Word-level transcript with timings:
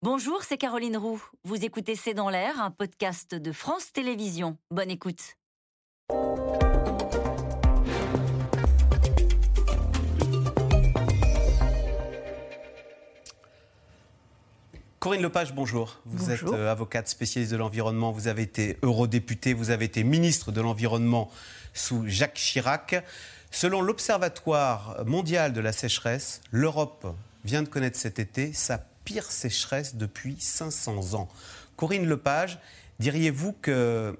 Bonjour, 0.00 0.44
c'est 0.44 0.58
Caroline 0.58 0.96
Roux. 0.96 1.20
Vous 1.42 1.64
écoutez 1.64 1.96
C'est 1.96 2.14
dans 2.14 2.30
l'air, 2.30 2.62
un 2.62 2.70
podcast 2.70 3.34
de 3.34 3.50
France 3.50 3.90
Télévisions. 3.90 4.56
Bonne 4.70 4.92
écoute. 4.92 5.34
Corinne 15.00 15.22
Lepage, 15.22 15.52
bonjour. 15.52 16.00
Vous 16.04 16.30
êtes 16.30 16.44
euh, 16.44 16.70
avocate 16.70 17.08
spécialiste 17.08 17.50
de 17.50 17.56
l'environnement. 17.56 18.12
Vous 18.12 18.28
avez 18.28 18.42
été 18.42 18.78
eurodéputée, 18.82 19.52
vous 19.52 19.70
avez 19.70 19.86
été 19.86 20.04
ministre 20.04 20.52
de 20.52 20.60
l'Environnement 20.60 21.28
sous 21.74 22.06
Jacques 22.06 22.34
Chirac. 22.34 23.04
Selon 23.50 23.80
l'Observatoire 23.80 25.04
mondial 25.06 25.52
de 25.52 25.60
la 25.60 25.72
sécheresse, 25.72 26.40
l'Europe 26.52 27.04
vient 27.44 27.64
de 27.64 27.68
connaître 27.68 27.98
cet 27.98 28.20
été 28.20 28.52
sa 28.52 28.78
pire 29.08 29.32
sécheresse 29.32 29.94
depuis 29.94 30.36
500 30.38 31.14
ans. 31.14 31.28
Corinne 31.76 32.04
Lepage, 32.06 32.58
diriez-vous 32.98 33.54
que 33.54 34.18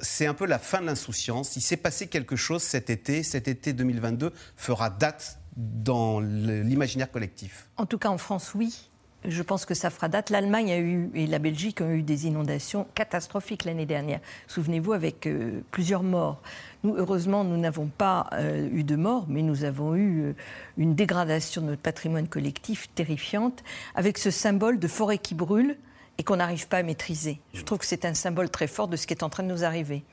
c'est 0.00 0.24
un 0.24 0.32
peu 0.32 0.46
la 0.46 0.58
fin 0.58 0.80
de 0.80 0.86
l'insouciance? 0.86 1.56
Il 1.56 1.60
s'est 1.60 1.76
passé 1.76 2.06
quelque 2.06 2.34
chose 2.34 2.62
cet 2.62 2.88
été. 2.88 3.22
Cet 3.22 3.46
été 3.46 3.74
2022 3.74 4.32
fera 4.56 4.88
date 4.88 5.38
dans 5.54 6.18
l'imaginaire 6.20 7.10
collectif. 7.10 7.68
En 7.76 7.84
tout 7.84 7.98
cas, 7.98 8.08
en 8.08 8.16
France, 8.16 8.54
oui. 8.54 8.88
Je 9.26 9.42
pense 9.42 9.64
que 9.64 9.74
ça 9.74 9.90
fera 9.90 10.08
date. 10.08 10.30
L'Allemagne 10.30 10.70
a 10.72 10.78
eu 10.78 11.10
et 11.14 11.26
la 11.26 11.38
Belgique 11.38 11.80
ont 11.80 11.90
eu 11.90 12.02
des 12.02 12.26
inondations 12.26 12.86
catastrophiques 12.94 13.64
l'année 13.64 13.86
dernière. 13.86 14.20
Souvenez-vous, 14.48 14.92
avec 14.92 15.26
euh, 15.26 15.62
plusieurs 15.70 16.02
morts. 16.02 16.40
Nous, 16.82 16.94
heureusement, 16.96 17.42
nous 17.42 17.56
n'avons 17.56 17.86
pas 17.86 18.28
euh, 18.34 18.68
eu 18.70 18.84
de 18.84 18.96
morts, 18.96 19.24
mais 19.28 19.42
nous 19.42 19.64
avons 19.64 19.94
eu 19.94 20.22
euh, 20.22 20.32
une 20.76 20.94
dégradation 20.94 21.62
de 21.62 21.68
notre 21.68 21.82
patrimoine 21.82 22.28
collectif 22.28 22.90
terrifiante, 22.94 23.64
avec 23.94 24.18
ce 24.18 24.30
symbole 24.30 24.78
de 24.78 24.88
forêt 24.88 25.18
qui 25.18 25.34
brûle 25.34 25.76
et 26.18 26.22
qu'on 26.22 26.36
n'arrive 26.36 26.68
pas 26.68 26.78
à 26.78 26.82
maîtriser. 26.82 27.40
Je 27.54 27.62
trouve 27.62 27.78
que 27.78 27.86
c'est 27.86 28.04
un 28.04 28.14
symbole 28.14 28.50
très 28.50 28.66
fort 28.66 28.88
de 28.88 28.96
ce 28.96 29.06
qui 29.06 29.14
est 29.14 29.22
en 29.22 29.30
train 29.30 29.42
de 29.42 29.48
nous 29.48 29.64
arriver. 29.64 30.04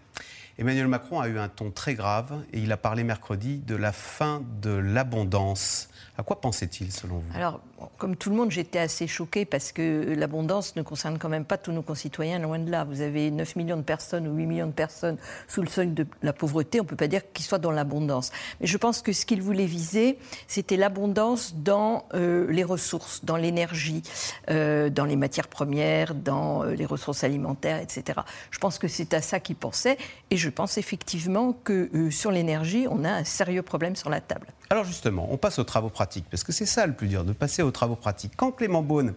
Emmanuel 0.57 0.87
Macron 0.87 1.19
a 1.19 1.27
eu 1.27 1.37
un 1.39 1.47
ton 1.47 1.71
très 1.71 1.95
grave 1.95 2.43
et 2.53 2.59
il 2.59 2.71
a 2.71 2.77
parlé 2.77 3.03
mercredi 3.03 3.57
de 3.59 3.75
la 3.75 3.91
fin 3.91 4.43
de 4.61 4.71
l'abondance. 4.71 5.89
À 6.17 6.23
quoi 6.23 6.41
pensait-il 6.41 6.91
selon 6.91 7.19
vous? 7.19 7.37
Alors, 7.37 7.61
comme 7.97 8.15
tout 8.15 8.29
le 8.29 8.35
monde, 8.35 8.51
j'étais 8.51 8.79
assez 8.79 9.07
choquée 9.07 9.45
parce 9.45 9.71
que 9.71 10.13
l'abondance 10.17 10.75
ne 10.75 10.81
concerne 10.81 11.17
quand 11.17 11.29
même 11.29 11.45
pas 11.45 11.57
tous 11.57 11.71
nos 11.71 11.81
concitoyens, 11.81 12.39
loin 12.39 12.59
de 12.59 12.69
là. 12.69 12.83
Vous 12.83 13.01
avez 13.01 13.31
9 13.31 13.55
millions 13.55 13.77
de 13.77 13.81
personnes 13.81 14.27
ou 14.27 14.35
8 14.35 14.45
millions 14.45 14.67
de 14.67 14.71
personnes 14.71 15.17
sous 15.47 15.61
le 15.61 15.67
seuil 15.67 15.87
de 15.87 16.05
la 16.21 16.33
pauvreté, 16.33 16.79
on 16.79 16.83
ne 16.83 16.87
peut 16.87 16.95
pas 16.95 17.07
dire 17.07 17.21
qu'ils 17.33 17.45
soient 17.45 17.59
dans 17.59 17.71
l'abondance. 17.71 18.31
Mais 18.59 18.67
je 18.67 18.77
pense 18.77 19.01
que 19.01 19.13
ce 19.13 19.25
qu'il 19.25 19.41
voulait 19.41 19.65
viser, 19.65 20.17
c'était 20.47 20.77
l'abondance 20.77 21.55
dans 21.55 22.05
euh, 22.13 22.51
les 22.51 22.63
ressources, 22.63 23.23
dans 23.23 23.37
l'énergie, 23.37 24.03
euh, 24.49 24.89
dans 24.89 25.05
les 25.05 25.15
matières 25.15 25.47
premières, 25.47 26.15
dans 26.15 26.63
euh, 26.63 26.73
les 26.73 26.85
ressources 26.85 27.23
alimentaires, 27.23 27.79
etc. 27.79 28.19
Je 28.51 28.59
pense 28.59 28.77
que 28.77 28.87
c'est 28.87 29.13
à 29.13 29.21
ça 29.21 29.39
qu'il 29.39 29.55
pensait 29.55 29.97
et 30.29 30.37
je 30.37 30.49
pense 30.49 30.77
effectivement 30.77 31.53
que 31.53 32.09
sur 32.09 32.31
l'énergie, 32.31 32.87
on 32.89 33.03
a 33.03 33.11
un 33.11 33.23
sérieux 33.23 33.61
problème 33.61 33.95
sur 33.95 34.09
la 34.09 34.21
table. 34.21 34.47
Alors 34.71 34.85
justement, 34.85 35.27
on 35.29 35.35
passe 35.35 35.59
aux 35.59 35.65
travaux 35.65 35.89
pratiques, 35.89 36.23
parce 36.31 36.45
que 36.45 36.53
c'est 36.53 36.65
ça 36.65 36.87
le 36.87 36.93
plus 36.93 37.09
dur, 37.09 37.25
de 37.25 37.33
passer 37.33 37.61
aux 37.61 37.71
travaux 37.71 37.97
pratiques. 37.97 38.31
Quand 38.37 38.53
Clément 38.53 38.81
Beaune 38.81 39.15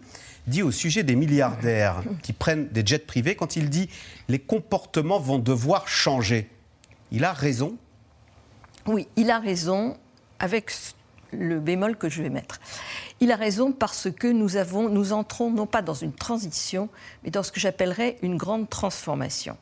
dit 0.49 0.65
au 0.65 0.73
sujet 0.73 1.05
des 1.05 1.15
milliardaires 1.15 2.03
qui 2.23 2.33
prennent 2.33 2.67
des 2.71 2.85
jets 2.85 2.99
privés, 2.99 3.37
quand 3.37 3.55
il 3.55 3.71
dit 3.71 3.89
les 4.27 4.41
comportements 4.41 5.21
vont 5.21 5.39
devoir 5.39 5.87
changer, 5.87 6.51
il 7.13 7.23
a 7.23 7.33
raison? 7.33 7.77
Oui, 8.87 9.07
il 9.15 9.31
a 9.31 9.39
raison, 9.39 9.97
avec 10.41 10.73
le 11.31 11.61
bémol 11.61 11.97
que 11.97 12.09
je 12.09 12.21
vais 12.21 12.31
mettre. 12.31 12.59
Il 13.21 13.31
a 13.31 13.37
raison 13.37 13.71
parce 13.71 14.11
que 14.11 14.27
nous, 14.27 14.49
nous 14.91 15.13
entrons 15.13 15.53
non 15.53 15.67
pas 15.67 15.83
dans 15.83 15.95
une 15.95 16.13
transition, 16.13 16.89
mais 17.23 17.31
dans 17.31 17.45
ce 17.45 17.53
que 17.53 17.61
j'appellerais 17.61 18.19
une 18.23 18.37
grande 18.37 18.69
transformation. 18.69 19.57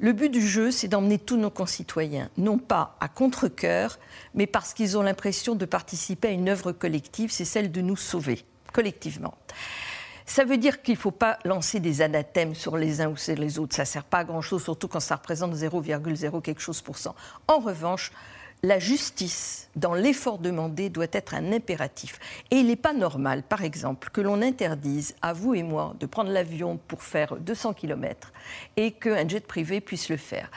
Le 0.00 0.12
but 0.12 0.28
du 0.28 0.46
jeu, 0.46 0.70
c'est 0.70 0.86
d'emmener 0.86 1.18
tous 1.18 1.36
nos 1.36 1.50
concitoyens, 1.50 2.30
non 2.36 2.58
pas 2.58 2.96
à 3.00 3.08
contre-coeur, 3.08 3.98
mais 4.32 4.46
parce 4.46 4.72
qu'ils 4.72 4.96
ont 4.96 5.02
l'impression 5.02 5.56
de 5.56 5.64
participer 5.64 6.28
à 6.28 6.30
une 6.30 6.48
œuvre 6.48 6.70
collective, 6.70 7.32
c'est 7.32 7.44
celle 7.44 7.72
de 7.72 7.80
nous 7.80 7.96
sauver, 7.96 8.44
collectivement. 8.72 9.34
Ça 10.24 10.44
veut 10.44 10.56
dire 10.56 10.82
qu'il 10.82 10.94
ne 10.94 11.00
faut 11.00 11.10
pas 11.10 11.38
lancer 11.44 11.80
des 11.80 12.00
anathèmes 12.00 12.54
sur 12.54 12.76
les 12.76 13.00
uns 13.00 13.08
ou 13.08 13.16
sur 13.16 13.34
les 13.34 13.58
autres. 13.58 13.74
Ça 13.74 13.82
ne 13.82 13.86
sert 13.86 14.04
pas 14.04 14.18
à 14.18 14.24
grand-chose, 14.24 14.62
surtout 14.62 14.86
quand 14.86 15.00
ça 15.00 15.16
représente 15.16 15.54
0,0 15.54 16.42
quelque 16.42 16.60
chose 16.60 16.80
pour 16.80 16.96
cent. 16.96 17.16
En 17.48 17.58
revanche, 17.58 18.12
la 18.62 18.80
justice, 18.80 19.68
dans 19.76 19.94
l'effort 19.94 20.38
demandé, 20.38 20.88
doit 20.88 21.06
être 21.12 21.34
un 21.34 21.52
impératif. 21.52 22.18
Et 22.50 22.56
il 22.56 22.66
n'est 22.66 22.76
pas 22.76 22.92
normal, 22.92 23.44
par 23.44 23.62
exemple, 23.62 24.10
que 24.10 24.20
l'on 24.20 24.42
interdise 24.42 25.14
à 25.22 25.32
vous 25.32 25.54
et 25.54 25.62
moi 25.62 25.94
de 26.00 26.06
prendre 26.06 26.30
l'avion 26.30 26.78
pour 26.88 27.02
faire 27.04 27.36
200 27.36 27.74
km 27.74 28.32
et 28.76 28.90
qu'un 28.92 29.28
jet 29.28 29.46
privé 29.46 29.80
puisse 29.80 30.08
le 30.08 30.16
faire. 30.16 30.50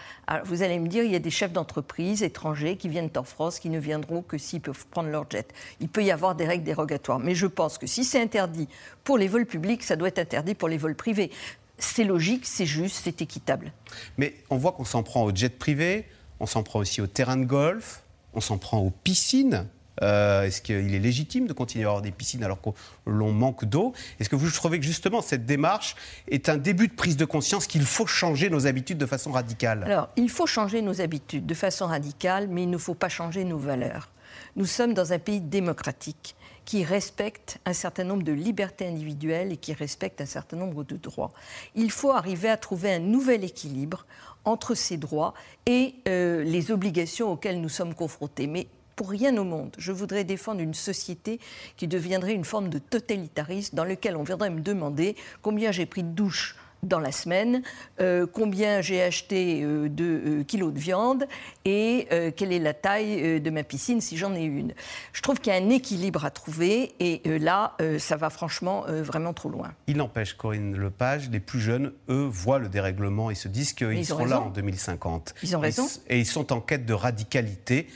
Vous 0.45 0.63
allez 0.63 0.79
me 0.79 0.87
dire, 0.87 1.03
il 1.03 1.11
y 1.11 1.15
a 1.15 1.19
des 1.19 1.29
chefs 1.29 1.51
d'entreprise 1.51 2.23
étrangers 2.23 2.75
qui 2.75 2.89
viennent 2.89 3.11
en 3.15 3.23
France 3.23 3.59
qui 3.59 3.69
ne 3.69 3.79
viendront 3.79 4.23
que 4.23 4.37
s'ils 4.37 4.61
peuvent 4.61 4.87
prendre 4.87 5.09
leur 5.09 5.29
jet. 5.29 5.53
Il 5.79 5.89
peut 5.89 6.03
y 6.03 6.11
avoir 6.11 6.33
des 6.35 6.45
règles 6.45 6.63
dérogatoires. 6.63 7.19
Mais 7.19 7.35
je 7.35 7.47
pense 7.47 7.77
que 7.77 7.85
si 7.85 8.03
c'est 8.03 8.21
interdit 8.21 8.67
pour 9.03 9.17
les 9.17 9.27
vols 9.27 9.45
publics, 9.45 9.83
ça 9.83 9.95
doit 9.95 10.07
être 10.07 10.19
interdit 10.19 10.55
pour 10.55 10.69
les 10.69 10.77
vols 10.77 10.95
privés. 10.95 11.29
C'est 11.77 12.03
logique, 12.03 12.45
c'est 12.45 12.65
juste, 12.65 13.01
c'est 13.03 13.21
équitable. 13.21 13.71
Mais 14.17 14.35
on 14.49 14.57
voit 14.57 14.71
qu'on 14.71 14.85
s'en 14.85 15.03
prend 15.03 15.23
au 15.23 15.35
jet 15.35 15.57
privé 15.57 16.05
on 16.41 16.47
s'en 16.47 16.63
prend 16.63 16.79
aussi 16.79 17.01
au 17.01 17.07
terrain 17.07 17.37
de 17.37 17.45
golf, 17.45 18.01
on 18.33 18.41
s'en 18.41 18.57
prend 18.57 18.79
aux 18.79 18.89
piscines. 18.89 19.67
Euh, 20.01 20.43
est-ce 20.43 20.61
qu'il 20.61 20.95
est 20.95 20.99
légitime 20.99 21.45
de 21.45 21.53
continuer 21.53 21.85
à 21.85 21.89
avoir 21.89 22.01
des 22.01 22.09
piscines 22.09 22.43
alors 22.43 22.59
que 22.59 22.69
l'on 23.05 23.31
manque 23.31 23.65
d'eau? 23.65 23.93
Est-ce 24.19 24.27
que 24.27 24.35
vous 24.35 24.49
trouvez 24.49 24.79
que 24.79 24.85
justement 24.85 25.21
cette 25.21 25.45
démarche 25.45 25.95
est 26.27 26.49
un 26.49 26.57
début 26.57 26.87
de 26.87 26.93
prise 26.93 27.15
de 27.15 27.25
conscience 27.25 27.67
qu'il 27.67 27.83
faut 27.83 28.07
changer 28.07 28.49
nos 28.49 28.65
habitudes 28.65 28.97
de 28.97 29.05
façon 29.05 29.31
radicale? 29.31 29.83
Alors, 29.83 30.09
il 30.15 30.29
faut 30.29 30.47
changer 30.47 30.81
nos 30.81 30.99
habitudes 30.99 31.45
de 31.45 31.53
façon 31.53 31.85
radicale, 31.85 32.47
mais 32.47 32.63
il 32.63 32.69
ne 32.71 32.79
faut 32.79 32.95
pas 32.95 33.09
changer 33.09 33.43
nos 33.43 33.59
valeurs. 33.59 34.09
Nous 34.55 34.65
sommes 34.65 34.95
dans 34.95 35.13
un 35.13 35.19
pays 35.19 35.41
démocratique 35.41 36.35
qui 36.65 36.83
respecte 36.83 37.59
un 37.65 37.73
certain 37.73 38.03
nombre 38.03 38.23
de 38.23 38.31
libertés 38.31 38.87
individuelles 38.87 39.51
et 39.51 39.57
qui 39.57 39.73
respecte 39.73 40.21
un 40.21 40.25
certain 40.25 40.57
nombre 40.57 40.83
de 40.83 40.95
droits. 40.95 41.31
Il 41.75 41.91
faut 41.91 42.11
arriver 42.11 42.49
à 42.49 42.57
trouver 42.57 42.93
un 42.93 42.99
nouvel 42.99 43.43
équilibre 43.43 44.05
entre 44.45 44.75
ces 44.75 44.97
droits 44.97 45.33
et 45.65 45.95
euh, 46.07 46.43
les 46.43 46.71
obligations 46.71 47.31
auxquelles 47.31 47.61
nous 47.61 47.69
sommes 47.69 47.93
confrontés. 47.93 48.47
Mais 48.47 48.67
pour 48.95 49.09
rien 49.09 49.35
au 49.37 49.43
monde, 49.43 49.75
je 49.77 49.91
voudrais 49.91 50.23
défendre 50.23 50.61
une 50.61 50.73
société 50.73 51.39
qui 51.77 51.87
deviendrait 51.87 52.33
une 52.33 52.45
forme 52.45 52.69
de 52.69 52.77
totalitarisme 52.77 53.75
dans 53.75 53.85
lequel 53.85 54.15
on 54.15 54.23
viendrait 54.23 54.49
me 54.49 54.61
demander 54.61 55.15
combien 55.41 55.71
j'ai 55.71 55.85
pris 55.85 56.03
de 56.03 56.09
douche 56.09 56.55
dans 56.83 56.99
la 56.99 57.11
semaine, 57.11 57.61
euh, 57.99 58.25
combien 58.31 58.81
j'ai 58.81 59.01
acheté 59.01 59.61
euh, 59.63 59.87
de 59.89 60.03
euh, 60.03 60.43
kilos 60.43 60.73
de 60.73 60.79
viande 60.79 61.27
et 61.65 62.07
quelle 62.35 62.51
est 62.51 62.59
la 62.59 62.73
taille 62.73 63.39
de 63.39 63.49
ma 63.49 63.63
piscine 63.63 64.01
si 64.01 64.17
j'en 64.17 64.33
ai 64.33 64.43
une. 64.43 64.73
Je 65.13 65.21
trouve 65.21 65.39
qu'il 65.39 65.53
y 65.53 65.55
a 65.55 65.59
un 65.59 65.69
équilibre 65.69 66.25
à 66.25 66.31
trouver 66.31 66.93
et 66.99 67.21
là, 67.39 67.77
ça 67.99 68.17
va 68.17 68.29
franchement 68.29 68.85
vraiment 68.87 69.33
trop 69.33 69.49
loin. 69.49 69.71
Il 69.87 69.97
n'empêche, 69.97 70.33
Corinne 70.33 70.75
Lepage, 70.75 71.29
les 71.29 71.39
plus 71.39 71.59
jeunes, 71.59 71.93
eux, 72.09 72.25
voient 72.25 72.59
le 72.59 72.67
dérèglement 72.67 73.29
et 73.29 73.35
se 73.35 73.47
disent 73.47 73.73
qu'ils 73.73 74.05
seront 74.05 74.25
là 74.25 74.41
en 74.41 74.49
2050. 74.49 75.35
Ils 75.43 75.55
ont 75.55 75.59
raison. 75.59 75.87
Et, 76.07 76.19
ils 76.19 76.25
sont 76.25 76.51
en 76.51 76.61
quête 76.61 76.85
de 76.85 76.93
radicalité 76.93 77.87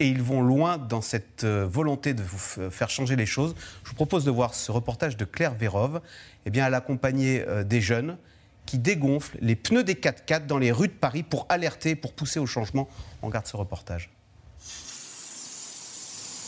et 0.00 0.08
ils 0.08 0.22
vont 0.22 0.40
loin 0.42 0.78
dans 0.78 1.00
cette 1.00 1.44
volonté 1.44 2.14
de 2.14 2.22
vous 2.22 2.38
faire 2.70 2.90
changer 2.90 3.16
les 3.16 3.26
choses. 3.26 3.54
Je 3.84 3.90
vous 3.90 3.94
propose 3.94 4.24
de 4.24 4.30
voir 4.30 4.54
ce 4.54 4.70
reportage 4.70 5.16
de 5.16 5.24
Claire 5.24 5.54
Vérov. 5.54 6.00
Eh 6.46 6.50
bien, 6.50 6.66
elle 6.66 6.74
accompagnait 6.74 7.44
des 7.64 7.80
jeunes 7.80 8.16
qui 8.64 8.78
dégonfle 8.78 9.38
les 9.40 9.56
pneus 9.56 9.82
des 9.82 9.94
4x4 9.94 10.46
dans 10.46 10.58
les 10.58 10.72
rues 10.72 10.88
de 10.88 10.92
Paris 10.92 11.22
pour 11.22 11.46
alerter, 11.48 11.96
pour 11.96 12.12
pousser 12.12 12.38
au 12.38 12.46
changement. 12.46 12.88
On 13.22 13.28
regarde 13.28 13.46
ce 13.46 13.56
reportage. 13.56 14.10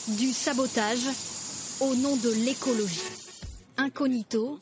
Du 0.06 0.32
sabotage 0.32 1.06
au 1.80 1.94
nom 1.96 2.16
de 2.16 2.44
l'écologie. 2.44 3.00
Incognito, 3.78 4.60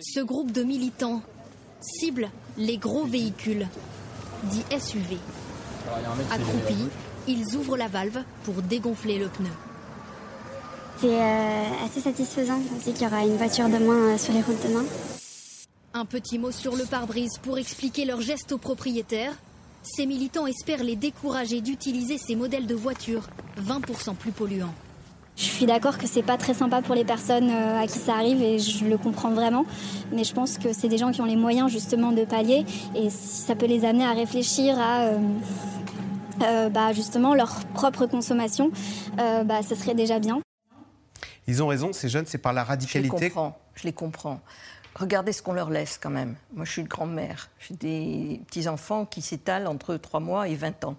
ce 0.00 0.20
groupe 0.20 0.50
de 0.52 0.62
militants 0.62 1.22
cible 1.80 2.30
les 2.56 2.78
gros 2.78 3.04
véhicules, 3.04 3.68
dits 4.44 4.64
SUV. 4.70 5.18
Accroupis, 6.30 6.88
ils 7.28 7.56
ouvrent 7.56 7.76
la 7.76 7.88
valve 7.88 8.22
pour 8.44 8.54
dégonfler 8.62 9.18
le 9.18 9.28
pneu. 9.28 9.50
C'est 10.98 11.08
euh, 11.08 11.84
assez 11.84 12.00
satisfaisant. 12.00 12.58
On 12.74 12.80
sait 12.80 12.92
qu'il 12.92 13.02
y 13.02 13.06
aura 13.06 13.24
une 13.24 13.36
voiture 13.36 13.68
de 13.68 13.78
moins 13.78 14.14
euh, 14.14 14.18
sur 14.18 14.32
les 14.32 14.40
routes 14.40 14.62
demain. 14.66 14.84
Un 15.94 16.04
petit 16.04 16.38
mot 16.38 16.50
sur 16.50 16.76
le 16.76 16.84
pare-brise 16.84 17.38
pour 17.42 17.58
expliquer 17.58 18.04
leurs 18.04 18.20
gestes 18.20 18.52
aux 18.52 18.58
propriétaires. 18.58 19.34
Ces 19.82 20.06
militants 20.06 20.46
espèrent 20.46 20.82
les 20.82 20.96
décourager 20.96 21.60
d'utiliser 21.60 22.18
ces 22.18 22.34
modèles 22.34 22.66
de 22.66 22.74
voitures 22.74 23.28
20% 23.60 24.14
plus 24.14 24.32
polluants. 24.32 24.74
Je 25.36 25.44
suis 25.44 25.66
d'accord 25.66 25.98
que 25.98 26.06
c'est 26.06 26.22
pas 26.22 26.38
très 26.38 26.54
sympa 26.54 26.80
pour 26.80 26.94
les 26.94 27.04
personnes 27.04 27.50
euh, 27.50 27.78
à 27.78 27.86
qui 27.86 27.98
ça 27.98 28.14
arrive 28.14 28.42
et 28.42 28.58
je 28.58 28.86
le 28.86 28.96
comprends 28.96 29.30
vraiment. 29.30 29.66
Mais 30.10 30.24
je 30.24 30.32
pense 30.32 30.56
que 30.56 30.72
c'est 30.72 30.88
des 30.88 30.96
gens 30.96 31.12
qui 31.12 31.20
ont 31.20 31.26
les 31.26 31.36
moyens 31.36 31.70
justement 31.70 32.10
de 32.10 32.24
pallier 32.24 32.64
et 32.94 33.10
si 33.10 33.42
ça 33.42 33.54
peut 33.54 33.66
les 33.66 33.84
amener 33.84 34.06
à 34.06 34.12
réfléchir 34.12 34.78
à 34.78 35.02
euh, 35.02 35.18
euh, 36.42 36.68
bah, 36.68 36.92
justement 36.92 37.34
leur 37.34 37.64
propre 37.74 38.06
consommation, 38.06 38.70
bah, 39.16 39.62
ce 39.62 39.74
serait 39.74 39.94
déjà 39.94 40.18
bien. 40.18 40.40
Ils 41.46 41.62
ont 41.62 41.68
raison, 41.68 41.92
ces 41.92 42.08
jeunes, 42.08 42.26
c'est 42.26 42.38
par 42.38 42.52
la 42.52 42.64
radicalité. 42.64 43.16
Je 43.16 43.22
les 43.22 43.30
comprends, 43.30 43.58
je 43.74 43.84
les 43.84 43.92
comprends. 43.92 44.40
Regardez 44.96 45.32
ce 45.32 45.42
qu'on 45.42 45.52
leur 45.52 45.70
laisse 45.70 45.98
quand 45.98 46.10
même. 46.10 46.36
Moi, 46.54 46.64
je 46.64 46.72
suis 46.72 46.80
une 46.80 46.88
grand-mère. 46.88 47.50
J'ai 47.60 47.74
des 47.74 48.40
petits-enfants 48.46 49.04
qui 49.04 49.20
s'étalent 49.20 49.68
entre 49.68 49.96
3 49.96 50.20
mois 50.20 50.48
et 50.48 50.54
20 50.54 50.84
ans. 50.84 50.96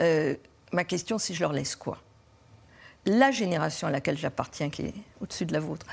Euh, 0.00 0.34
ma 0.72 0.84
question, 0.84 1.18
c'est 1.18 1.34
je 1.34 1.40
leur 1.40 1.52
laisse 1.52 1.76
quoi? 1.76 1.98
La 3.04 3.30
génération 3.30 3.86
à 3.88 3.90
laquelle 3.90 4.16
j'appartiens, 4.16 4.70
qui 4.70 4.82
est 4.82 4.94
au-dessus 5.20 5.44
de 5.44 5.52
la 5.52 5.60
vôtre, 5.60 5.86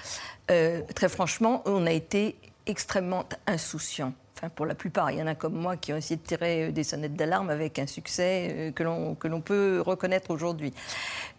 euh, 0.49 0.81
très 0.95 1.09
franchement, 1.09 1.61
on 1.65 1.85
a 1.85 1.91
été 1.91 2.37
extrêmement 2.65 3.25
insouciants. 3.47 4.13
Pour 4.55 4.65
la 4.65 4.75
plupart, 4.75 5.11
il 5.11 5.19
y 5.19 5.21
en 5.21 5.27
a 5.27 5.35
comme 5.35 5.55
moi 5.55 5.77
qui 5.77 5.91
ont 5.91 5.97
essayé 5.97 6.15
de 6.15 6.25
tirer 6.25 6.65
euh, 6.65 6.71
des 6.71 6.83
sonnettes 6.83 7.15
d'alarme 7.15 7.49
avec 7.49 7.79
un 7.79 7.87
succès 7.87 8.71
que 8.75 8.83
l'on 8.83 9.41
peut 9.41 9.81
reconnaître 9.85 10.31
aujourd'hui. 10.31 10.73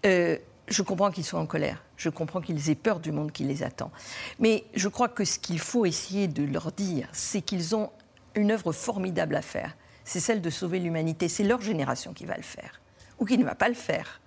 je 0.04 0.82
comprends 0.82 1.10
qu'ils 1.10 1.24
soient 1.24 1.40
en 1.40 1.46
colère. 1.46 1.82
Je 1.96 2.08
comprends 2.08 2.40
qu'ils 2.40 2.70
aient 2.70 2.74
peur 2.74 3.00
du 3.00 3.12
monde 3.12 3.32
qui 3.32 3.44
les 3.44 3.62
attend. 3.62 3.90
Mais 4.38 4.64
je 4.74 4.88
crois 4.88 5.08
que 5.08 5.24
ce 5.24 5.38
qu'il 5.38 5.58
faut 5.58 5.84
essayer 5.84 6.28
de 6.28 6.44
leur 6.44 6.72
dire, 6.72 7.08
c'est 7.12 7.42
qu'ils 7.42 7.74
ont 7.74 7.90
une 8.34 8.52
œuvre 8.52 8.72
formidable 8.72 9.36
à 9.36 9.42
faire. 9.42 9.76
C'est 10.04 10.20
celle 10.20 10.40
de 10.40 10.50
sauver 10.50 10.78
l'humanité. 10.78 11.28
C'est 11.28 11.44
leur 11.44 11.60
génération 11.60 12.12
qui 12.12 12.24
va 12.24 12.36
le 12.36 12.42
faire, 12.42 12.80
ou 13.18 13.24
qui 13.24 13.38
ne 13.38 13.44
va 13.44 13.54
pas 13.54 13.68
le 13.68 13.74
faire. 13.74 14.20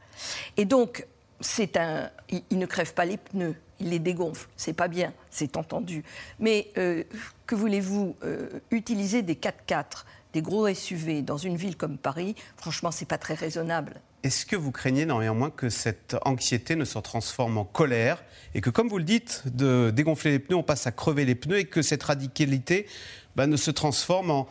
Et 0.57 0.65
donc, 0.65 1.07
c'est 1.43 1.77
un, 1.77 2.09
ils 2.49 2.57
ne 2.57 2.65
crèvent 2.65 2.93
pas 2.93 3.05
les 3.05 3.17
pneus, 3.17 3.55
ils 3.79 3.89
les 3.89 3.99
dégonflent. 3.99 4.49
C'est 4.55 4.73
pas 4.73 4.87
bien, 4.87 5.13
c'est 5.29 5.57
entendu. 5.57 6.03
Mais 6.39 6.71
euh, 6.77 7.03
que 7.45 7.55
voulez-vous 7.55 8.15
euh, 8.23 8.59
utiliser 8.71 9.21
des 9.21 9.35
4x4, 9.35 10.05
des 10.33 10.41
gros 10.41 10.73
SUV 10.73 11.21
dans 11.21 11.37
une 11.37 11.55
ville 11.55 11.77
comme 11.77 11.97
Paris 11.97 12.35
Franchement, 12.57 12.91
c'est 12.91 13.07
pas 13.07 13.17
très 13.17 13.35
raisonnable. 13.35 14.01
Est-ce 14.23 14.45
que 14.45 14.55
vous 14.55 14.71
craignez 14.71 15.05
néanmoins 15.05 15.49
que 15.49 15.69
cette 15.69 16.15
anxiété 16.23 16.77
ne 16.77 16.85
se 16.85 16.97
transforme 16.99 17.57
en 17.57 17.65
colère 17.65 18.23
et 18.55 18.61
que, 18.61 18.69
comme 18.69 18.87
vous 18.87 18.97
le 18.97 19.03
dites, 19.03 19.43
de 19.45 19.91
dégonfler 19.93 20.31
les 20.31 20.39
pneus, 20.39 20.55
on 20.55 20.63
passe 20.63 20.87
à 20.87 20.91
crever 20.91 21.25
les 21.25 21.35
pneus 21.35 21.59
et 21.59 21.65
que 21.65 21.81
cette 21.81 22.03
radicalité 22.03 22.87
bah, 23.35 23.47
ne 23.47 23.57
se 23.57 23.69
transforme 23.69 24.31
en, 24.31 24.47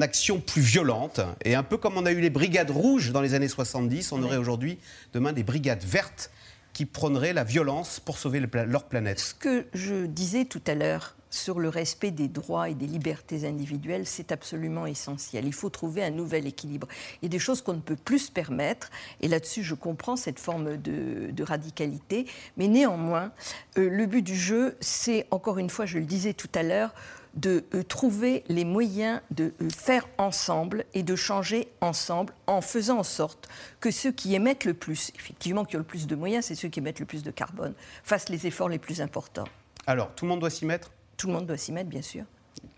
action 0.00 0.40
plus 0.40 0.62
violente 0.62 1.20
Et 1.44 1.54
un 1.54 1.62
peu 1.62 1.76
comme 1.76 1.96
on 1.96 2.06
a 2.06 2.12
eu 2.12 2.20
les 2.20 2.30
brigades 2.30 2.70
rouges 2.70 3.12
dans 3.12 3.20
les 3.20 3.34
années 3.34 3.48
70, 3.48 4.12
on 4.12 4.22
aurait 4.22 4.36
aujourd'hui, 4.36 4.78
demain, 5.12 5.32
des 5.32 5.42
brigades 5.42 5.84
vertes 5.84 6.30
qui 6.72 6.86
prôneraient 6.86 7.32
la 7.32 7.44
violence 7.44 8.00
pour 8.00 8.16
sauver 8.16 8.40
leur 8.40 8.84
planète. 8.84 9.20
Ce 9.20 9.34
que 9.34 9.66
je 9.74 10.06
disais 10.06 10.44
tout 10.44 10.62
à 10.66 10.74
l'heure, 10.74 11.14
sur 11.32 11.58
le 11.58 11.70
respect 11.70 12.10
des 12.10 12.28
droits 12.28 12.68
et 12.68 12.74
des 12.74 12.86
libertés 12.86 13.46
individuelles, 13.46 14.06
c'est 14.06 14.32
absolument 14.32 14.86
essentiel. 14.86 15.46
Il 15.46 15.54
faut 15.54 15.70
trouver 15.70 16.04
un 16.04 16.10
nouvel 16.10 16.46
équilibre. 16.46 16.86
Il 17.20 17.24
y 17.24 17.26
a 17.26 17.30
des 17.30 17.38
choses 17.38 17.62
qu'on 17.62 17.72
ne 17.72 17.80
peut 17.80 17.96
plus 17.96 18.26
se 18.26 18.30
permettre, 18.30 18.90
et 19.22 19.28
là-dessus, 19.28 19.62
je 19.62 19.74
comprends 19.74 20.16
cette 20.16 20.38
forme 20.38 20.76
de, 20.76 21.42
radicalité, 21.42 22.26
mais 22.56 22.68
néanmoins, 22.68 23.32
euh, 23.78 23.88
le 23.88 24.06
but 24.06 24.22
du 24.22 24.36
jeu, 24.36 24.76
c'est, 24.80 25.26
encore 25.30 25.58
une 25.58 25.70
fois, 25.70 25.86
je 25.86 25.98
le 25.98 26.04
disais 26.04 26.34
tout 26.34 26.50
à 26.54 26.62
l'heure, 26.62 26.94
de 27.34 27.64
euh, 27.74 27.82
trouver 27.82 28.44
les 28.48 28.64
moyens 28.64 29.20
de 29.30 29.54
euh, 29.60 29.70
faire 29.70 30.06
ensemble 30.18 30.84
et 30.94 31.02
de 31.02 31.16
changer 31.16 31.68
ensemble 31.80 32.34
en 32.46 32.60
faisant 32.60 32.98
en 32.98 33.02
sorte 33.02 33.48
que 33.80 33.90
ceux 33.90 34.12
qui 34.12 34.34
émettent 34.34 34.64
le 34.64 34.74
plus, 34.74 35.12
effectivement 35.14 35.64
qui 35.64 35.76
ont 35.76 35.80
le 35.80 35.84
plus 35.84 36.06
de 36.06 36.14
moyens, 36.14 36.46
c'est 36.46 36.54
ceux 36.54 36.68
qui 36.68 36.80
émettent 36.80 37.00
le 37.00 37.06
plus 37.06 37.22
de 37.22 37.30
carbone, 37.30 37.74
fassent 38.04 38.28
les 38.28 38.46
efforts 38.46 38.68
les 38.68 38.78
plus 38.78 39.00
importants. 39.00 39.48
Alors, 39.86 40.14
tout 40.14 40.26
le 40.26 40.30
monde 40.30 40.40
doit 40.40 40.50
s'y 40.50 40.66
mettre? 40.66 40.90
Tout 41.16 41.28
le 41.28 41.32
monde 41.32 41.46
doit 41.46 41.56
s'y 41.56 41.72
mettre, 41.72 41.88
bien 41.88 42.02
sûr. 42.02 42.24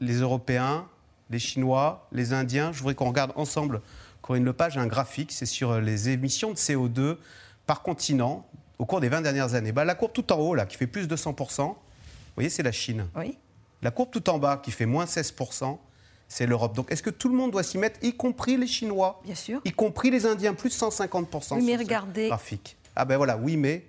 Les 0.00 0.14
Européens, 0.14 0.86
les 1.30 1.38
Chinois, 1.38 2.08
les 2.12 2.32
Indiens, 2.32 2.72
je 2.72 2.78
voudrais 2.78 2.94
qu'on 2.94 3.08
regarde 3.08 3.32
ensemble, 3.36 3.80
Corinne 4.22 4.44
Lepage, 4.44 4.78
un 4.78 4.86
graphique, 4.86 5.32
c'est 5.32 5.46
sur 5.46 5.80
les 5.80 6.08
émissions 6.08 6.50
de 6.50 6.56
CO2 6.56 7.16
par 7.66 7.82
continent 7.82 8.46
au 8.78 8.86
cours 8.86 9.00
des 9.00 9.08
20 9.08 9.22
dernières 9.22 9.54
années. 9.54 9.72
Bah, 9.72 9.84
la 9.84 9.94
courbe 9.94 10.12
tout 10.12 10.32
en 10.32 10.36
haut, 10.36 10.54
là, 10.54 10.64
qui 10.66 10.76
fait 10.76 10.86
plus 10.86 11.08
de 11.08 11.16
100%, 11.16 11.66
vous 11.66 11.76
voyez, 12.36 12.50
c'est 12.50 12.62
la 12.62 12.72
Chine. 12.72 13.06
Oui. 13.16 13.36
La 13.84 13.90
courbe 13.90 14.10
tout 14.10 14.30
en 14.30 14.38
bas, 14.38 14.56
qui 14.56 14.70
fait 14.70 14.86
moins 14.86 15.04
16%, 15.04 15.76
c'est 16.26 16.46
l'Europe. 16.46 16.74
Donc 16.74 16.90
est-ce 16.90 17.02
que 17.02 17.10
tout 17.10 17.28
le 17.28 17.36
monde 17.36 17.50
doit 17.50 17.62
s'y 17.62 17.76
mettre, 17.76 18.02
y 18.02 18.16
compris 18.16 18.56
les 18.56 18.66
Chinois 18.66 19.20
Bien 19.24 19.34
sûr. 19.34 19.60
Y 19.64 19.72
compris 19.72 20.10
les 20.10 20.24
Indiens, 20.24 20.54
plus 20.54 20.76
150% 20.76 21.56
oui, 21.56 21.62
mais 21.66 21.76
regardez... 21.76 22.28
graphique. 22.28 22.78
Ah 22.96 23.04
ben 23.04 23.18
voilà, 23.18 23.36
oui, 23.36 23.58
mais 23.58 23.84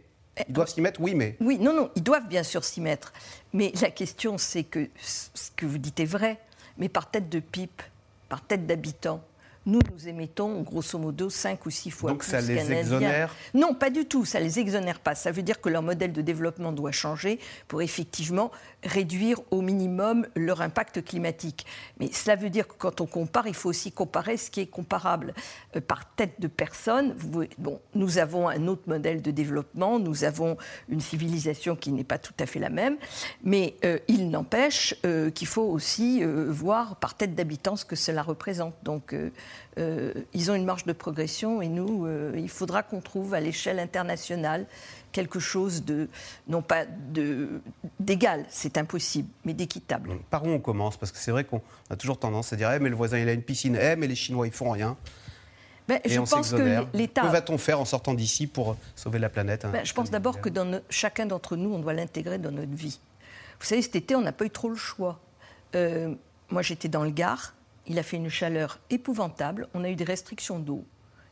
ils 0.47 0.53
doivent 0.53 0.67
s'y 0.67 0.81
mettre, 0.81 0.99
oui, 0.99 1.15
mais. 1.15 1.37
Oui, 1.39 1.57
non, 1.59 1.73
non, 1.73 1.89
ils 1.95 2.03
doivent 2.03 2.27
bien 2.27 2.43
sûr 2.43 2.65
s'y 2.65 2.81
mettre. 2.81 3.13
Mais 3.53 3.71
la 3.81 3.89
question, 3.89 4.37
c'est 4.37 4.65
que 4.65 4.89
ce 5.01 5.49
que 5.55 5.65
vous 5.65 5.77
dites 5.77 6.01
est 6.01 6.05
vrai, 6.05 6.39
mais 6.77 6.89
par 6.89 7.09
tête 7.09 7.29
de 7.29 7.39
pipe, 7.39 7.81
par 8.27 8.45
tête 8.45 8.67
d'habitant, 8.67 9.23
nous, 9.65 9.79
nous 9.91 10.07
émettons 10.07 10.61
grosso 10.61 10.97
modo 10.99 11.29
5 11.29 11.65
ou 11.65 11.69
6 11.69 11.91
fois 11.91 12.11
Donc 12.11 12.19
plus 12.19 12.29
ça 12.29 12.41
les 12.41 12.71
exonère? 12.71 13.33
Non, 13.53 13.73
pas 13.73 13.89
du 13.89 14.05
tout, 14.05 14.23
ça 14.23 14.39
les 14.39 14.59
exonère 14.59 14.99
pas. 14.99 15.15
Ça 15.15 15.31
veut 15.31 15.41
dire 15.41 15.59
que 15.59 15.69
leur 15.69 15.81
modèle 15.81 16.13
de 16.13 16.21
développement 16.21 16.71
doit 16.71 16.91
changer 16.91 17.39
pour 17.67 17.81
effectivement 17.81 18.51
réduire 18.83 19.39
au 19.51 19.61
minimum 19.61 20.27
leur 20.35 20.61
impact 20.61 21.03
climatique. 21.03 21.65
Mais 21.99 22.11
cela 22.11 22.35
veut 22.35 22.49
dire 22.49 22.67
que 22.67 22.75
quand 22.77 23.01
on 23.01 23.05
compare, 23.05 23.47
il 23.47 23.55
faut 23.55 23.69
aussi 23.69 23.91
comparer 23.91 24.37
ce 24.37 24.51
qui 24.51 24.61
est 24.61 24.67
comparable. 24.67 25.33
Euh, 25.75 25.81
par 25.81 26.13
tête 26.13 26.39
de 26.39 26.47
personne, 26.47 27.15
bon, 27.57 27.79
nous 27.95 28.17
avons 28.17 28.47
un 28.47 28.67
autre 28.67 28.83
modèle 28.87 29.21
de 29.21 29.31
développement, 29.31 29.99
nous 29.99 30.23
avons 30.23 30.57
une 30.89 31.01
civilisation 31.01 31.75
qui 31.75 31.91
n'est 31.91 32.03
pas 32.03 32.19
tout 32.19 32.33
à 32.39 32.45
fait 32.45 32.59
la 32.59 32.69
même, 32.69 32.97
mais 33.43 33.75
euh, 33.83 33.97
il 34.07 34.29
n'empêche 34.29 34.95
euh, 35.05 35.31
qu'il 35.31 35.47
faut 35.47 35.63
aussi 35.63 36.23
voir 36.23 36.97
par 36.97 37.15
tête 37.15 37.35
d'habitant 37.35 37.75
ce 37.75 37.85
que 37.85 37.95
cela 37.95 38.21
représente. 38.21 38.75
Donc 38.83 39.15
euh, 39.77 40.13
ils 40.33 40.51
ont 40.51 40.55
une 40.55 40.65
marge 40.65 40.85
de 40.85 40.93
progression 40.93 41.61
et 41.61 41.67
nous, 41.67 42.05
euh, 42.05 42.33
il 42.35 42.49
faudra 42.49 42.83
qu'on 42.83 43.01
trouve 43.01 43.33
à 43.33 43.39
l'échelle 43.39 43.79
internationale 43.79 44.65
quelque 45.11 45.39
chose 45.39 45.85
de, 45.85 46.09
non 46.47 46.61
pas 46.61 46.85
d'égal, 47.99 48.45
c'est 48.49 48.77
impossible, 48.77 49.29
mais 49.45 49.53
d'équitable. 49.53 50.17
Par 50.29 50.43
où 50.43 50.49
on 50.49 50.59
commence? 50.59 50.97
Parce 50.97 51.11
que 51.11 51.17
c'est 51.17 51.31
vrai 51.31 51.45
qu'on 51.45 51.61
a 51.89 51.95
toujours 51.95 52.19
tendance 52.19 52.51
à 52.51 52.55
dire 52.55 52.71
eh, 52.71 52.79
mais 52.79 52.89
le 52.89 52.95
voisin 52.95 53.17
il 53.17 53.29
a 53.29 53.33
une 53.33 53.41
piscine, 53.41 53.77
eh, 53.81 53.95
mais 53.95 54.07
les 54.07 54.15
Chinois 54.15 54.47
ils 54.47 54.53
font 54.53 54.71
rien. 54.71 54.97
Ben, 55.87 55.99
je 56.05 56.19
pense 56.19 56.51
que 56.51 56.85
l'État. 56.93 57.21
Que 57.21 57.27
va-t-on 57.27 57.57
faire 57.57 57.79
en 57.79 57.85
sortant 57.85 58.13
d'ici 58.13 58.47
pour 58.47 58.75
sauver 58.95 59.19
la 59.19 59.29
planète 59.29 59.65
hein, 59.65 59.69
ben, 59.71 59.85
Je 59.85 59.93
pense 59.93 60.09
d'abord 60.09 60.41
que 60.41 60.49
dans 60.49 60.81
chacun 60.89 61.25
d'entre 61.25 61.55
nous, 61.55 61.73
on 61.73 61.79
doit 61.79 61.93
l'intégrer 61.93 62.39
dans 62.39 62.51
notre 62.51 62.73
vie. 62.73 62.99
Vous 63.59 63.65
savez, 63.65 63.81
cet 63.81 63.95
été, 63.95 64.15
on 64.15 64.21
n'a 64.21 64.31
pas 64.31 64.45
eu 64.45 64.49
trop 64.49 64.69
le 64.69 64.75
choix. 64.75 65.19
Euh, 65.75 66.13
moi, 66.49 66.61
j'étais 66.61 66.87
dans 66.87 67.03
le 67.03 67.11
Gard 67.11 67.54
il 67.87 67.99
a 67.99 68.03
fait 68.03 68.17
une 68.17 68.29
chaleur 68.29 68.79
épouvantable. 68.89 69.67
On 69.73 69.83
a 69.83 69.89
eu 69.89 69.95
des 69.95 70.03
restrictions 70.03 70.59
d'eau. 70.59 70.85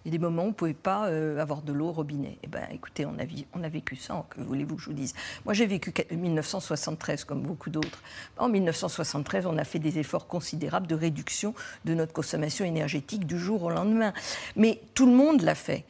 Il 0.05 0.11
y 0.11 0.15
a 0.15 0.17
des 0.17 0.21
moments 0.21 0.43
où 0.43 0.47
on 0.47 0.49
ne 0.49 0.53
pouvait 0.53 0.73
pas 0.73 1.07
euh, 1.07 1.39
avoir 1.39 1.61
de 1.61 1.71
l'eau 1.71 1.87
au 1.87 1.91
robinet. 1.93 2.37
Eh 2.43 2.47
bien, 2.47 2.67
écoutez, 2.71 3.05
on 3.05 3.17
a, 3.19 3.23
on 3.53 3.63
a 3.63 3.69
vécu 3.69 3.95
ça, 3.95 4.25
que 4.29 4.41
voulez-vous 4.41 4.75
que 4.75 4.81
je 4.81 4.87
vous 4.87 4.95
dise? 4.95 5.13
Moi, 5.45 5.53
j'ai 5.53 5.65
vécu 5.65 5.93
1973, 6.11 7.23
comme 7.23 7.41
beaucoup 7.41 7.69
d'autres. 7.69 8.03
En 8.37 8.49
1973, 8.49 9.45
on 9.45 9.57
a 9.57 9.63
fait 9.63 9.79
des 9.79 9.99
efforts 9.99 10.27
considérables 10.27 10.87
de 10.87 10.95
réduction 10.95 11.53
de 11.85 11.93
notre 11.93 12.11
consommation 12.11 12.65
énergétique 12.65 13.25
du 13.25 13.39
jour 13.39 13.63
au 13.63 13.69
lendemain. 13.69 14.13
Mais 14.57 14.81
tout 14.93 15.05
le 15.05 15.13
monde 15.13 15.41
l'a 15.41 15.55
fait. 15.55 15.85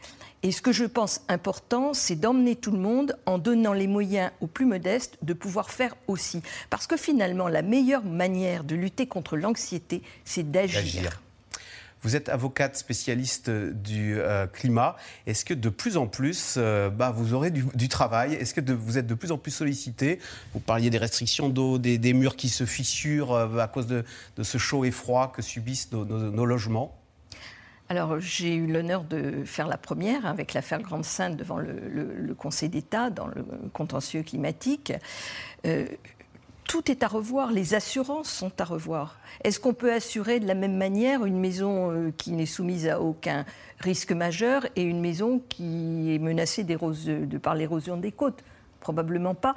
Et 0.45 0.51
ce 0.51 0.62
que 0.62 0.73
je 0.73 0.83
pense 0.83 1.21
important, 1.29 1.93
c'est 1.93 2.17
d'emmener 2.17 2.57
tout 2.57 2.71
le 2.71 2.77
monde 2.77 3.17
en 3.25 3.38
donnant 3.38 3.71
les 3.71 3.88
moyens 3.88 4.29
aux 4.41 4.47
plus 4.47 4.65
modestes 4.65 5.17
de 5.21 5.33
pouvoir 5.33 5.71
faire 5.71 5.95
aussi. 6.07 6.41
Parce 6.69 6.85
que 6.85 6.97
finalement, 6.97 7.47
la 7.47 7.62
meilleure 7.62 8.03
manière 8.03 8.65
de 8.65 8.75
lutter 8.75 9.07
contre 9.07 9.38
l'anxiété, 9.38 10.01
c'est 10.25 10.51
d'agir. 10.51 11.21
Vous 12.01 12.17
êtes 12.17 12.27
avocate 12.27 12.75
spécialiste 12.75 13.50
du 13.50 14.19
euh, 14.19 14.45
climat. 14.45 14.97
Est-ce 15.25 15.45
que 15.45 15.53
de 15.53 15.69
plus 15.69 15.95
en 15.95 16.07
plus, 16.07 16.55
euh, 16.57 16.89
bah, 16.89 17.12
vous 17.12 17.33
aurez 17.33 17.50
du, 17.50 17.88
travail? 17.88 18.33
Est-ce 18.33 18.53
que 18.53 18.73
vous 18.73 18.97
êtes 18.97 19.07
de 19.07 19.13
plus 19.13 19.31
en 19.31 19.38
plus 19.38 19.51
sollicité? 19.51 20.19
Vous 20.53 20.59
parliez 20.59 20.89
des 20.89 20.97
restrictions 20.97 21.47
d'eau, 21.47 21.77
des, 21.77 22.13
murs 22.13 22.35
qui 22.35 22.50
se 22.50 22.65
fissurent 22.65 23.31
euh, 23.31 23.59
à 23.59 23.69
cause 23.69 23.88
de, 23.88 24.03
ce 24.41 24.57
chaud 24.57 24.83
et 24.83 24.91
froid 24.91 25.31
que 25.33 25.41
subissent 25.41 25.93
nos 25.93 26.45
logements 26.45 26.93
alors, 27.89 28.19
j'ai 28.19 28.55
eu 28.55 28.65
l'honneur 28.65 29.03
de 29.03 29.43
faire 29.45 29.67
la 29.67 29.77
première 29.77 30.25
avec 30.25 30.53
l'affaire 30.53 30.81
Grande 30.81 31.05
Sainte 31.05 31.35
devant 31.35 31.57
le, 31.57 32.33
Conseil 32.37 32.69
d'État 32.69 33.09
dans 33.09 33.27
le 33.27 33.45
contentieux 33.71 34.23
climatique. 34.23 34.93
Euh, 35.65 35.85
tout 36.63 36.89
est 36.89 37.03
à 37.03 37.07
revoir, 37.07 37.51
les 37.51 37.73
assurances 37.73 38.29
sont 38.29 38.51
à 38.59 38.63
revoir. 38.63 39.19
Est-ce 39.43 39.59
qu'on 39.59 39.73
peut 39.73 39.91
assurer 39.91 40.39
de 40.39 40.47
la 40.47 40.55
même 40.55 40.77
manière 40.77 41.25
une 41.25 41.39
maison 41.39 41.91
euh, 41.91 42.11
qui 42.17 42.31
n'est 42.31 42.45
soumise 42.45 42.87
à 42.87 43.01
aucun 43.01 43.45
risque 43.79 44.11
majeur 44.11 44.65
et 44.75 44.83
une 44.83 45.01
maison 45.01 45.41
qui 45.49 46.15
est 46.15 46.19
menacée 46.19 46.65
par 47.41 47.53
l'érosion 47.53 47.97
des 47.97 48.11
côtes? 48.11 48.43
Probablement 48.83 49.33
pas. 49.33 49.55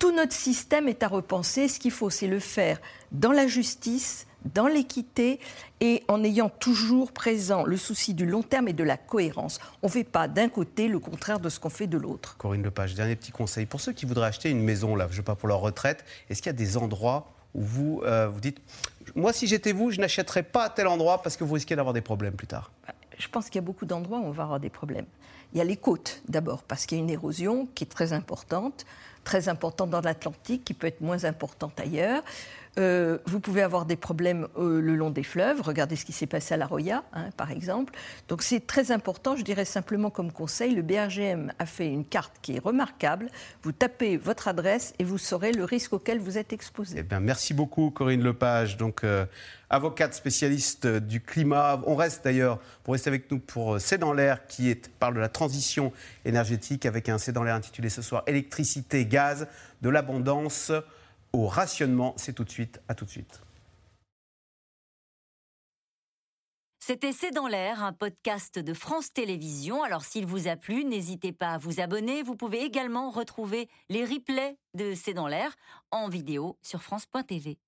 Tout 0.00 0.10
notre 0.10 0.32
système 0.32 0.88
est 0.88 1.04
à 1.04 1.08
repenser. 1.08 1.68
Ce 1.68 1.78
qu'il 1.78 1.92
faut, 1.92 2.10
c'est 2.10 2.26
le 2.26 2.40
faire 2.40 2.80
dans 3.12 3.30
la 3.30 3.46
justice, 3.46 4.26
dans 4.52 4.66
l'équité 4.66 5.38
et 5.80 6.02
en 6.08 6.24
ayant 6.24 6.48
toujours 6.48 7.12
présent 7.12 7.64
le 7.64 7.76
souci 7.76 8.14
du 8.14 8.26
long 8.26 8.42
terme 8.42 8.66
et 8.66 8.72
de 8.72 8.82
la 8.82 8.96
cohérence. 8.96 9.60
On 9.82 9.86
ne 9.86 9.92
fait 9.92 10.02
pas 10.02 10.26
d'un 10.26 10.48
côté 10.48 10.88
le 10.88 10.98
contraire 10.98 11.38
de 11.38 11.48
ce 11.48 11.60
qu'on 11.60 11.70
fait 11.70 11.86
de 11.86 11.96
l'autre. 11.96 12.36
Corinne 12.36 12.64
Lepage, 12.64 12.94
dernier 12.94 13.14
petit 13.14 13.30
conseil. 13.30 13.64
Pour 13.64 13.80
ceux 13.80 13.92
qui 13.92 14.06
voudraient 14.06 14.26
acheter 14.26 14.50
une 14.50 14.62
maison, 14.62 14.96
là, 14.96 15.06
je 15.06 15.12
ne 15.12 15.16
sais 15.18 15.22
pas, 15.22 15.36
pour 15.36 15.48
leur 15.48 15.60
retraite, 15.60 16.04
est-ce 16.28 16.42
qu'il 16.42 16.48
y 16.48 16.54
a 16.54 16.58
des 16.58 16.76
endroits 16.76 17.32
où 17.54 17.62
vous 17.62 18.02
euh, 18.04 18.28
vous 18.28 18.40
dites, 18.40 18.60
moi 19.14 19.32
si 19.32 19.46
j'étais 19.46 19.72
vous, 19.72 19.92
je 19.92 20.00
n'achèterais 20.00 20.42
pas 20.42 20.64
à 20.64 20.70
tel 20.70 20.88
endroit 20.88 21.22
parce 21.22 21.36
que 21.36 21.44
vous 21.44 21.54
risquez 21.54 21.76
d'avoir 21.76 21.94
des 21.94 22.00
problèmes 22.00 22.34
plus 22.34 22.48
tard? 22.48 22.72
Bah, 22.86 22.93
je 23.24 23.30
pense 23.30 23.46
qu'il 23.46 23.56
y 23.56 23.64
a 23.64 23.66
beaucoup 23.66 23.86
d'endroits 23.86 24.18
où 24.18 24.24
on 24.24 24.32
va 24.32 24.42
avoir 24.42 24.60
des 24.60 24.68
problèmes. 24.68 25.06
Il 25.52 25.58
y 25.58 25.60
a 25.62 25.64
les 25.64 25.78
côtes 25.78 26.20
d'abord, 26.28 26.62
parce 26.62 26.84
qu'il 26.84 26.98
y 26.98 27.00
a 27.00 27.04
une 27.04 27.10
érosion 27.10 27.66
qui 27.74 27.84
est 27.84 27.88
très 27.88 28.12
importante, 28.12 28.84
très 29.24 29.48
importante 29.48 29.88
dans 29.88 30.02
l'Atlantique, 30.02 30.62
qui 30.62 30.74
peut 30.74 30.86
être 30.86 31.00
moins 31.00 31.24
importante 31.24 31.80
ailleurs. 31.80 32.22
Euh, 32.78 33.18
vous 33.26 33.40
pouvez 33.40 33.62
avoir 33.62 33.86
des 33.86 33.96
problèmes 33.96 34.48
euh, 34.58 34.80
le 34.80 34.96
long 34.96 35.10
des 35.10 35.22
fleuves. 35.22 35.60
Regardez 35.60 35.96
ce 35.96 36.04
qui 36.04 36.12
s'est 36.12 36.26
passé 36.26 36.54
à 36.54 36.56
la 36.56 36.66
Roya, 36.66 37.04
hein, 37.12 37.30
par 37.36 37.50
exemple. 37.50 37.94
Donc 38.28 38.42
c'est 38.42 38.66
très 38.66 38.90
important. 38.90 39.36
Je 39.36 39.44
dirais 39.44 39.64
simplement 39.64 40.10
comme 40.10 40.32
conseil, 40.32 40.74
le 40.74 40.82
BRGM 40.82 41.52
a 41.58 41.66
fait 41.66 41.88
une 41.88 42.04
carte 42.04 42.32
qui 42.42 42.56
est 42.56 42.58
remarquable. 42.58 43.30
Vous 43.62 43.72
tapez 43.72 44.16
votre 44.16 44.48
adresse 44.48 44.92
et 44.98 45.04
vous 45.04 45.18
saurez 45.18 45.52
le 45.52 45.64
risque 45.64 45.92
auquel 45.92 46.18
vous 46.18 46.36
êtes 46.36 46.52
exposé. 46.52 46.96
Eh 46.98 47.02
bien, 47.02 47.20
merci 47.20 47.54
beaucoup, 47.54 47.90
Corinne 47.90 48.22
Lepage. 48.22 48.76
Donc, 48.76 49.04
euh, 49.04 49.24
avocate 49.70 50.14
spécialiste 50.14 50.86
du 50.86 51.20
climat. 51.20 51.80
On 51.86 51.94
reste 51.94 52.24
d'ailleurs, 52.24 52.58
pour 52.82 52.94
rester 52.94 53.08
avec 53.08 53.30
nous 53.30 53.38
pour 53.38 53.80
C'est 53.80 53.98
dans 53.98 54.12
l'air, 54.12 54.46
qui 54.48 54.74
parle 54.98 55.14
de 55.14 55.20
la 55.20 55.28
transition 55.28 55.92
énergétique 56.24 56.86
avec 56.86 57.08
un 57.08 57.18
C'est 57.18 57.32
dans 57.32 57.44
l'air 57.44 57.54
intitulé 57.54 57.88
ce 57.88 58.02
soir 58.02 58.24
Électricité, 58.26 59.06
gaz, 59.06 59.46
de 59.82 59.88
l'abondance 59.88 60.72
au 61.34 61.46
rationnement. 61.46 62.14
C'est 62.16 62.32
tout 62.32 62.44
de 62.44 62.50
suite, 62.50 62.80
à 62.88 62.94
tout 62.94 63.04
de 63.04 63.10
suite. 63.10 63.40
C'était 66.78 67.12
C'est 67.12 67.30
dans 67.30 67.46
l'air, 67.46 67.82
un 67.82 67.94
podcast 67.94 68.58
de 68.58 68.74
France 68.74 69.10
Télévisions. 69.12 69.82
Alors 69.82 70.04
s'il 70.04 70.26
vous 70.26 70.48
a 70.48 70.56
plu, 70.56 70.84
n'hésitez 70.84 71.32
pas 71.32 71.52
à 71.52 71.58
vous 71.58 71.80
abonner. 71.80 72.22
Vous 72.22 72.36
pouvez 72.36 72.62
également 72.62 73.10
retrouver 73.10 73.68
les 73.88 74.04
replays 74.04 74.58
de 74.74 74.94
C'est 74.94 75.14
dans 75.14 75.26
l'air 75.26 75.54
en 75.90 76.08
vidéo 76.08 76.58
sur 76.62 76.82
France.tv. 76.82 77.58